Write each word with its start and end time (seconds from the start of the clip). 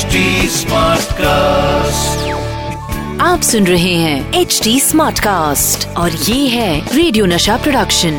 HD 0.00 0.20
cast 1.14 2.28
आप 3.22 3.40
सुन 3.42 3.66
रहे 3.66 3.94
हैं 3.94 4.40
एच 4.40 4.60
डी 4.64 4.78
स्मार्ट 4.80 5.18
कास्ट 5.20 5.86
और 5.96 6.10
ये 6.10 6.46
है 6.48 6.96
रेडियो 6.96 7.26
नशा 7.26 7.56
प्रोडक्शन 7.56 8.14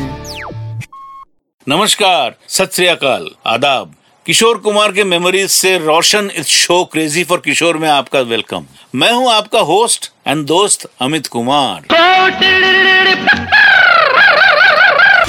नमस्कार 1.66 2.34
सत 2.48 2.74
श्री 2.74 2.86
अकाल 2.86 3.28
आदाब। 3.46 3.94
किशोर 4.26 4.58
कुमार 4.58 4.92
के 4.92 5.04
मेमोरीज 5.04 5.50
से 5.50 5.76
रोशन 5.78 6.30
इस 6.36 6.46
शो 6.46 6.82
क्रेजी 6.92 7.24
फॉर 7.24 7.42
किशोर 7.44 7.76
में 7.76 7.88
आपका 7.90 8.20
वेलकम 8.32 8.66
मैं 8.94 9.12
हूँ 9.12 9.30
आपका 9.32 9.60
होस्ट 9.72 10.10
एंड 10.26 10.46
दोस्त 10.46 10.90
अमित 11.02 11.26
कुमार। 11.26 11.86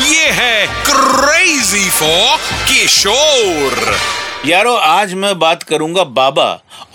ये 0.02 0.28
है 0.42 0.66
क्रेजी 0.90 1.90
फॉर 1.90 2.38
किशोर। 2.70 3.96
यारो, 4.46 4.74
आज 4.74 5.14
मैं 5.14 5.38
बात 5.40 5.62
करूँगा 5.64 6.04
बाबा 6.04 6.46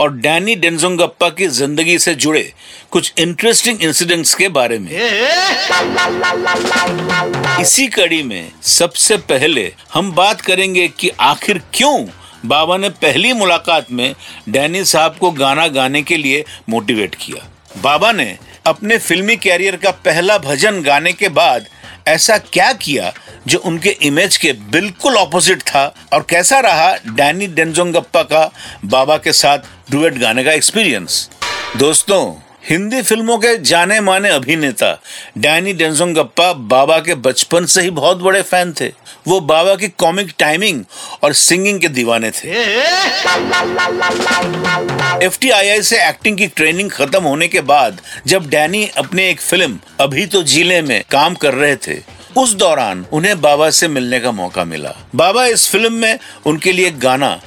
और 0.01 0.13
डैनी 0.15 0.55
डेंजोंगप्पा 0.55 1.29
की 1.29 1.47
ज़िंदगी 1.49 1.99
से 1.99 2.15
जुड़े 2.15 2.43
कुछ 2.91 3.13
इंटरेस्टिंग 3.19 3.83
इंसिडेंट्स 3.83 4.35
के 4.35 4.49
बारे 4.49 4.79
में। 4.79 4.91
इसी 7.61 7.87
कड़ी 7.87 8.23
में 8.23 8.53
सबसे 8.63 9.17
पहले 9.31 9.73
हम 9.95 10.13
बात 10.13 10.41
करेंगे 10.41 10.87
कि 10.91 11.11
आखिर 11.21 11.63
क्यों 11.75 12.07
बाबा 12.47 12.77
ने 12.77 12.89
पहली 12.99 13.33
मुलाकात 13.33 13.91
में 13.93 14.15
डैनी 14.49 14.85
साहब 14.85 15.17
को 15.17 15.31
गाना 15.31 15.67
गाने 15.69 16.03
के 16.03 16.17
लिए 16.17 16.45
मोटिवेट 16.69 17.15
किया। 17.15 17.49
बाबा 17.83 18.13
ने 18.13 18.37
अपने 18.67 18.99
फिल्मी 18.99 19.37
कैरियर 19.39 19.77
का 19.77 19.91
पहला 20.05 20.39
भजन 20.39 20.83
गाने 20.83 21.13
के 21.13 21.29
बाद 21.31 21.67
ऐसा 22.09 22.39
क्या 22.53 22.73
किया 22.73 23.13
जो 23.47 23.59
उनके 23.59 23.91
इमेज 24.03 24.37
के 24.37 24.53
बिल्कुल 24.73 25.17
ऑपोजिट 25.17 25.63
था? 25.63 25.85
और 26.13 26.27
कैसा 26.31 26.59
रहा 26.61 26.93
डैनी 27.17 27.47
डेंजोंगप्पा 27.47 28.23
का 28.23 28.51
बाबा 28.85 29.17
के 29.19 29.33
साथ 29.33 29.71
डुएट 29.91 30.19
गाने 30.19 30.45
का 30.45 30.53
एक्सपीरियंस 30.53 31.29
दोस्तों 31.77 32.21
हिंदी 32.71 33.01
फ़िल्मों 33.03 33.37
के 33.39 33.57
जाने 33.59 34.01
माने 34.01 34.29
अभिनेता 34.29 34.91
डैनी 35.39 35.73
डेंजोंगप्पा 35.73 36.53
बाबा 36.73 36.99
के 36.99 37.15
बचपन 37.17 37.65
से 37.65 37.83
ही 37.83 37.91
बहुत 37.91 38.19
बड़े 38.19 38.43
फ़ैन 38.43 38.73
थे। 38.81 38.89
वो 39.29 39.41
बाबा 39.43 39.75
की 39.75 39.89
कॉमिक 39.99 40.35
टाइमिंग 40.39 40.85
और 41.25 41.33
सिंगिंग 41.33 41.81
के 41.81 41.89
दीवाने 41.89 42.31
थे। 42.31 42.49
एफ़ 45.27 45.39
से 45.83 46.03
एक्टिंग 46.09 46.39
की 46.39 46.47
ट्रेनिंग 46.47 46.91
खत्म 46.91 47.23
होने 47.23 47.49
के 47.49 47.61
बाद 47.63 48.01
जब 48.27 48.49
डैनी 48.51 48.87
अपने 48.99 49.29
एक 49.31 49.41
फ़िल्म, 49.41 49.79
अभी 50.01 50.27
तो 50.27 50.43
ज़िले 50.45 50.83
में, 50.83 51.03
काम 51.11 51.35
कर 51.35 51.55
रहे 51.55 51.77
थे, 51.77 52.01
उस 52.37 52.55
दौरान 52.55 53.07
उन्हें 53.13 53.41
बाबा 53.41 53.71
से 53.71 53.89
मिलने 53.89 54.21
का 54.21 54.33
मौका 54.33 54.65
मिला। 54.65 54.95
बाबा 55.15 55.47
इस 55.47 55.69
फ़िल्म 55.71 55.93
में 55.93 56.19
उनके 56.47 56.73
लिए 56.73 56.91
गाना 56.91 57.39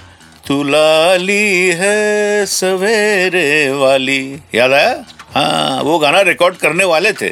तू 0.45 0.61
लाली 0.63 1.69
है 1.79 2.45
सवेरे 2.47 3.71
वाली। 3.71 4.21
याद 4.55 4.71
आया? 4.73 5.03
हाँ 5.33 5.81
वो 5.83 5.97
गाना 5.99 6.21
रिकॉर्ड 6.21 6.55
करने 6.57 6.83
वाले 6.85 7.11
थे। 7.13 7.29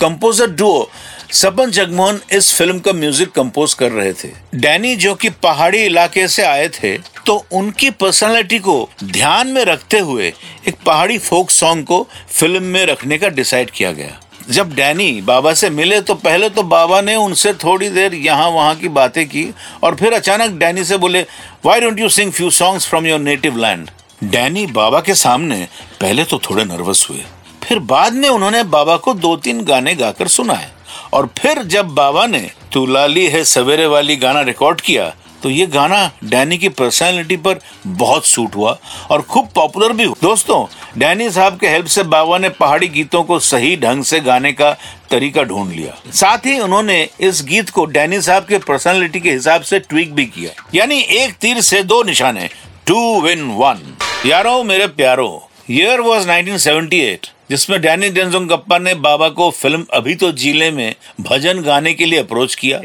कंपोजर 0.00 0.50
डुओ 0.50 0.86
सपन 1.32 1.70
जगमोहन 1.70 2.20
इस 2.32 2.52
फ़िल्म 2.54 2.78
का 2.78 2.92
म्यूज़िक 2.92 3.30
कंपोज 3.32 3.74
कर 3.74 3.90
रहे 3.92 4.12
थे। 4.14 4.28
डैनी 4.54 4.94
जो 4.96 5.14
कि 5.14 5.28
पहाड़ी 5.42 5.78
इलाके 5.78 6.26
से 6.28 6.42
आए 6.44 6.68
थे 6.74 6.96
तो 7.26 7.44
उनकी 7.52 7.90
पर्सनालिटी 7.92 8.58
को 8.58 8.88
ध्यान 9.04 9.48
में 9.48 9.64
रखते 9.64 9.98
हुए 10.00 10.32
एक 10.68 10.76
पहाड़ी 10.86 11.18
फोक 11.20 11.50
सॉन्ग 11.50 11.84
को 11.86 12.06
फ़िल्म 12.30 12.62
में 12.64 12.84
रखने 12.86 13.18
का 13.18 13.28
डिसाइड 13.30 13.70
किया 13.70 13.92
गया। 13.92 14.20
जब 14.50 14.74
डैनी 14.74 15.10
बाबा 15.20 15.52
से 15.54 15.70
मिले 15.70 16.00
तो 16.00 16.14
पहले 16.14 16.48
तो 16.48 16.62
बाबा 16.62 17.00
ने 17.00 17.14
उनसे 17.16 17.52
थोड़ी 17.54 17.88
देर 17.88 18.14
यहाँ 18.14 18.48
वहाँ 18.50 18.74
की 18.74 18.88
बातें 18.88 19.26
की 19.26 19.44
और 19.82 19.94
फिर 19.94 20.12
अचानक 20.12 20.50
डैनी 20.50 20.84
से 20.84 20.96
बोले 20.96 21.20
why 21.64 21.80
don't 21.80 21.98
you 21.98 22.08
sing 22.08 22.32
few 22.32 22.50
songs 22.50 22.86
from 22.86 23.06
your 23.06 23.20
native 23.20 23.56
land 23.56 23.90
Danny 24.24 24.66
बाबा 24.66 25.00
के 25.00 25.14
सामने 25.14 25.68
पहले 26.00 26.24
तो 26.24 26.38
थोड़े 26.38 26.64
नर्वस 26.64 27.06
हुए। 27.10 27.24
फिर 27.62 27.78
बाद 27.78 28.12
में 28.12 28.28
उन्होंने 28.28 28.62
बाबा 28.64 28.96
को 28.96 29.14
दो 29.14 29.36
तीन 29.36 29.64
गाने 29.64 29.94
गाकर 29.94 30.28
सुनाए। 30.28 30.70
और 31.12 31.28
फिर 31.38 31.62
जब 31.62 31.88
बाबा 31.88 32.26
ने, 32.26 32.50
तू 32.72 32.84
लाली 32.86 33.26
है, 33.26 33.44
सवेरे 33.44 33.86
वाली 33.86 34.16
गाना 34.16 34.40
रिकॉर्ड 34.40 34.80
किया 34.80 35.12
तो 35.42 35.50
ये 35.50 35.66
गाना 35.66 36.10
डैनी 36.24 36.58
की 36.58 36.68
पर्सनालिटी 36.68 37.36
पर 37.36 37.60
बहुत 37.86 38.26
सूट 38.26 38.54
हुआ 38.56 38.78
और 39.10 39.22
खूब 39.22 39.48
पॉपुलर 39.54 39.92
भी 39.92 40.04
हुआ। 40.04 40.14
दोस्तों, 40.22 40.64
डैनी 40.98 41.30
साहब 41.30 41.58
के 41.58 41.68
हेल्प 41.68 41.86
से 41.86 42.02
बाबा 42.02 42.38
ने 42.38 42.48
पहाड़ी 42.48 42.88
गीतों 42.88 43.22
को 43.24 43.38
सही 43.38 43.76
ढंग 43.76 44.04
से 44.04 44.20
गाने 44.20 44.52
का 44.52 44.72
तरीका 45.10 45.42
ढूंढ 45.42 45.72
लिया। 45.72 45.94
साथ 46.12 46.46
ही 46.46 46.58
उन्होंने 46.60 47.08
इस 47.20 47.42
गीत 47.44 47.70
को 47.70 47.84
डैनी 47.86 48.20
साहब 48.20 48.44
के 48.44 48.58
पर्सनालिटी 48.58 49.20
के 49.20 49.32
हिसाब 49.32 49.62
से 49.62 49.78
ट्वीक 49.78 50.14
भी 50.14 50.24
किया। 50.26 50.52
यानी 50.74 51.00
एक 51.00 51.34
तीर 51.34 51.60
से 51.60 51.82
दो 51.82 52.02
निशाने 52.02 52.48
टू 52.86 53.20
विन 53.20 53.42
वन 53.50 53.96
यारो, 54.26 54.62
मेरे 54.62 54.86
प्यारो 54.86 55.48
ईयर 55.70 56.00
वॉज़ 56.00 56.28
1978 56.28 57.26
जिसमें 57.52 57.80
डैनी 57.82 58.08
डेंजोंगप्पा 58.10 58.76
ने 58.78 58.94
बाबा 58.96 59.28
को 59.28 59.50
फ़िल्म 59.50 59.84
अभी 59.94 60.14
तो 60.14 60.30
ज़िले 60.32 60.70
में 60.70 60.94
भजन 61.20 61.60
गाने 61.62 61.92
के 61.94 62.06
लिए 62.06 62.18
अप्रोच 62.18 62.54
किया। 62.54 62.78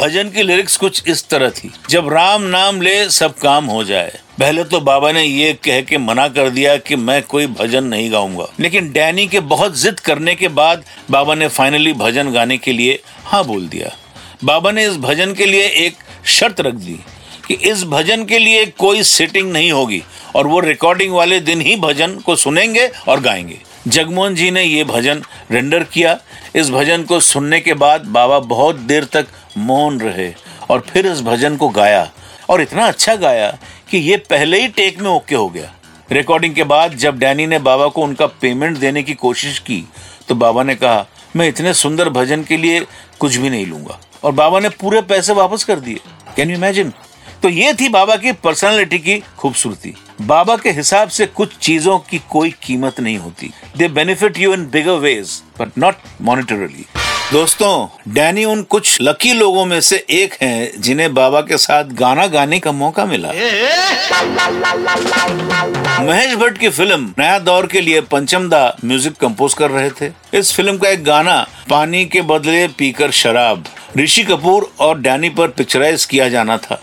भजन 0.00 0.30
की 0.34 0.42
लिरिक्स 0.42 0.76
कुछ 0.76 1.02
इस 1.08 1.28
तरह 1.28 1.50
थी। 1.50 1.70
जब 1.90 2.08
राम 2.08 2.42
नाम 2.42 2.80
ले 2.80 2.94
सब 3.10 3.36
काम 3.38 3.64
हो 3.64 3.84
जाए। 3.84 4.18
पहले 4.38 4.64
तो 4.64 4.80
बाबा 4.80 5.12
ने 5.12 5.24
ये 5.24 5.52
कह 5.64 5.80
के 5.82 5.98
मना 5.98 6.28
कर 6.28 6.50
दिया 6.50 6.76
कि 6.78 6.96
मैं 6.96 7.22
कोई 7.22 7.46
भजन 7.46 7.84
नहीं 7.84 8.10
गाऊँगा। 8.12 8.46
लेकिन 8.60 8.90
डैनी 8.92 9.26
के 9.26 9.40
बहुत 9.52 9.78
जिद 9.78 10.00
करने 10.00 10.34
के 10.34 10.48
बाद 10.56 10.84
बाबा 11.10 11.34
ने 11.34 11.48
फाइनली 11.50 11.92
भजन 11.92 12.32
गाने 12.32 12.58
के 12.58 12.72
लिए 12.72 13.00
हाँ 13.24 13.44
बोल 13.44 13.68
दिया। 13.68 13.96
बाबा 14.44 14.70
ने 14.70 14.86
इस 14.86 14.96
भजन 14.98 15.34
के 15.34 15.46
लिए 15.46 15.66
एक 15.86 15.96
शर्त 16.30 16.60
रख 16.60 16.74
दी। 16.74 16.98
कि 17.46 17.54
इस 17.54 17.84
भजन 17.84 18.24
के 18.24 18.38
लिए 18.38 18.64
कोई 18.78 19.02
सिटिंग 19.02 19.52
नहीं 19.52 19.70
होगी। 19.72 20.02
और 20.36 20.46
वो 20.46 20.60
रिकॉर्डिंग 20.60 21.12
वाले 21.14 21.40
दिन 21.40 21.60
ही 21.60 21.76
भजन 21.76 22.14
को 22.16 22.36
सुनेंगे 22.36 22.86
और 23.08 23.20
गाएँगे। 23.20 23.58
जगमोहन 23.88 24.34
जी 24.34 24.50
ने 24.50 24.62
ये 24.62 24.84
भजन 24.84 25.22
रेंडर 25.50 25.84
किया। 25.84 26.18
इस 26.56 26.70
भजन 26.70 27.02
को 27.02 27.20
सुनने 27.20 27.60
के 27.60 27.74
बाद 27.74 28.06
बाबा 28.06 28.38
बहुत 28.38 28.76
देर 28.76 29.04
तक 29.04 29.26
मौन 29.58 30.00
रहे 30.00 30.32
और 30.70 30.80
फिर 30.88 31.06
इस 31.06 31.22
भजन 31.22 31.56
को 31.56 31.68
गाया। 31.68 32.10
और 32.50 32.62
इतना 32.62 32.86
अच्छा 32.86 33.14
गाया 33.16 33.50
कि 33.90 33.98
ये 33.98 34.16
पहले 34.30 34.60
ही 34.60 34.68
टेक 34.68 35.00
में 35.00 35.10
ओके 35.10 35.34
हो 35.34 35.48
गया। 35.48 35.72
रिकॉर्डिंग 36.12 36.54
के 36.54 36.64
बाद 36.64 36.96
जब 36.96 37.18
डैनी 37.18 37.46
ने 37.46 37.58
बाबा 37.58 37.86
को 37.88 38.02
उनका 38.02 38.26
पेमेंट 38.26 38.78
देने 38.78 39.02
की 39.02 39.14
कोशिश 39.14 39.58
की 39.58 39.84
तो 40.28 40.34
बाबा 40.34 40.62
ने 40.62 40.74
कहा, 40.74 41.06
मैं 41.36 41.48
इतने 41.48 41.72
सुंदर 41.74 42.08
भजन 42.08 42.42
के 42.42 42.56
लिए 42.56 42.80
कुछ 43.18 43.36
भी 43.36 43.50
नहीं 43.50 43.66
लूँगा। 43.66 43.98
और 44.24 44.32
बाबा 44.32 44.60
ने 44.60 44.68
पूरे 44.70 45.00
पैसे 45.02 45.32
वापस 45.32 45.64
कर 45.64 45.80
दिए। 45.80 46.00
कैन 46.36 46.50
यू 46.50 46.56
इमेजिन 46.56 46.92
तो 47.42 47.48
ये 47.48 47.72
थी 47.74 47.88
बाबा 47.88 48.14
की 48.16 48.32
पर्सनालिटी 48.44 48.98
की 48.98 49.18
खूबसूरती। 49.38 49.94
बाबा 50.22 50.56
के 50.56 50.70
हिसाब 50.70 51.08
से 51.08 51.26
कुछ 51.28 51.56
चीज़ों 51.58 51.98
की 52.10 52.18
कोई 52.30 52.50
कीमत 52.62 53.00
नहीं 53.00 53.16
होती। 53.18 53.50
They 53.76 53.88
benefit 53.88 54.38
you 54.38 54.52
in 54.54 54.64
bigger 54.70 54.98
ways 54.98 55.40
but 55.60 55.78
not 55.78 55.94
monetarily 56.22 56.84
दोस्तों, 57.32 57.86
डैनी 58.08 58.44
उन 58.44 58.62
कुछ 58.62 58.98
लकी 59.00 59.32
लोगों 59.32 59.64
में 59.66 59.80
से 59.80 59.96
एक 60.10 60.34
हैं, 60.42 60.80
जिन्हें 60.80 61.12
बाबा 61.14 61.40
के 61.40 61.56
साथ 61.58 61.92
गाना 61.94 62.26
गाने 62.26 62.58
का 62.60 62.72
मौका 62.72 63.04
मिला। 63.06 63.28
महेश 66.02 66.34
भट्ट 66.34 66.58
की 66.58 66.68
फ़िल्म, 66.68 67.12
नया 67.18 67.38
दौर 67.38 67.66
के 67.66 67.80
लिए 67.80 68.00
पंचमदा 68.02 68.76
म्यूज़िक 68.84 69.16
कंपोज 69.16 69.54
कर 69.54 69.70
रहे 69.70 69.90
थे। 69.90 70.12
इस 70.38 70.52
फ़िल्म 70.54 70.76
का 70.78 70.88
एक 70.88 71.04
गाना, 71.04 71.40
पानी 71.70 72.04
के 72.06 72.22
बदले 72.22 72.66
पीकर 72.68 73.10
शराब, 73.12 73.64
ऋषि 73.98 74.24
कपूर 74.24 74.72
और 74.80 75.00
डैनी 75.00 75.28
पर 75.30 75.48
पिक्चराइज 75.48 76.04
किया 76.04 76.28
जाना 76.28 76.56
था। 76.56 76.80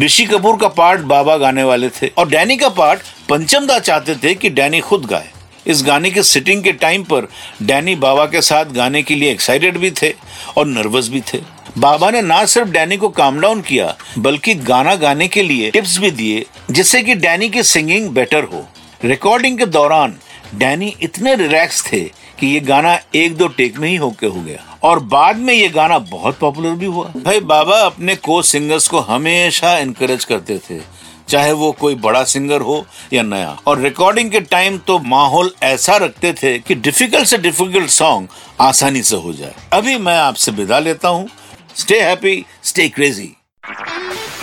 ऋषि 0.00 0.24
कपूर 0.24 0.56
का 0.56 0.68
पार्ट 0.68 1.00
बाबा 1.00 1.36
गाने 1.36 1.62
वाले 1.62 1.88
थे 1.88 2.10
और 2.18 2.28
डैनी 2.28 2.56
का 2.56 2.68
पार्ट 2.68 3.00
पंचमदा 3.28 3.78
चाहते 3.78 4.14
थे 4.14 4.34
कि 4.34 4.50
डैनी 4.50 4.80
खुद 4.80 5.04
गाए। 5.04 5.28
इस 5.66 5.82
गाने 5.84 6.10
के 6.10 6.22
सिटिंग 6.22 6.62
के 6.64 6.72
टाइम 6.72 7.02
पर 7.02 7.28
डैनी 7.62 7.94
बाबा 7.94 8.24
के 8.26 8.40
साथ 8.42 8.64
गाने 8.64 9.02
के 9.02 9.14
लिए 9.14 9.30
एक्साइटेड 9.30 9.78
भी 9.78 9.90
थे 9.90 10.14
और 10.56 10.66
नर्वस 10.66 11.08
भी 11.08 11.20
थे। 11.20 11.38
बाबा 11.78 12.10
ने 12.10 12.22
ना 12.22 12.44
सिर्फ़ 12.44 12.68
डैनी 12.68 12.96
को 12.96 13.08
काम 13.08 13.40
डाउन 13.40 13.60
किया, 13.60 13.94
बल्कि 14.18 14.54
गाना 14.54 14.94
गाने 14.94 15.28
के 15.28 15.42
लिए 15.42 15.70
टिप्स 15.70 15.98
भी 15.98 16.10
दिए, 16.10 16.44
जिससे 16.70 17.02
कि 17.02 17.14
डैनी 17.14 17.48
की 17.48 17.62
सिंगिंग 17.62 18.08
बेटर 18.08 18.44
हो। 18.44 18.66
रिकॉर्डिंग 19.04 19.58
के 19.58 19.66
दौरान 19.66 20.16
डैनी 20.54 20.94
इतने 21.02 21.34
रिलैक्स 21.36 21.82
थे 21.82 22.00
कि 22.38 22.46
ये 22.46 22.60
गाना 22.60 22.98
एक 23.14 23.36
दो 23.36 23.46
टेक 23.48 23.78
में 23.78 23.88
ही 23.88 23.96
होके 23.96 24.26
हो 24.26 24.40
गया। 24.40 24.78
और 24.82 24.98
बाद 25.00 25.36
में 25.36 25.52
ये 25.54 25.68
गाना 25.68 25.98
बहुत 25.98 26.38
पॉपुलर 26.38 26.70
भी 26.70 26.86
हुआ। 26.86 27.12
भाई, 27.16 27.40
बाबा 27.40 27.80
अपने 27.80 28.16
को 28.16 28.40
सिंगर्स 28.42 28.88
को 28.88 29.00
हमेशा 29.00 29.76
इनकरेज 29.78 30.24
करते 30.24 30.58
थे, 30.60 30.80
चाहे 31.28 31.52
वो 31.52 31.70
कोई 31.72 31.94
बड़ा 31.96 32.22
सिंगर 32.24 32.60
हो 32.60 32.84
या 33.12 33.22
नया। 33.22 33.56
और 33.66 33.80
रिकॉर्डिंग 33.80 34.30
के 34.30 34.40
टाइम 34.40 34.78
तो 34.78 34.98
माहौल 34.98 35.52
ऐसा 35.62 35.96
रखते 35.96 36.32
थे 36.32 36.58
कि 36.58 36.74
डिफ़िकल्ट 36.76 37.28
से 37.28 37.38
डिफ़िकल्ट 37.38 37.90
सॉन्ग 37.90 38.28
आसानी 38.60 39.02
से 39.02 39.16
हो 39.16 39.32
जाए। 39.32 39.54
अभी 39.72 39.96
मैं 39.98 40.18
आपसे 40.18 40.52
विदा 40.52 40.78
लेता 40.78 41.08
हूँ। 41.08 41.28
Stay 41.76 42.00
happy 42.00 42.44
stay 42.64 42.88
crazy 42.88 43.32